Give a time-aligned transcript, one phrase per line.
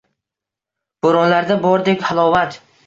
[1.07, 2.63] Bo‘ronlarda bordek halovat.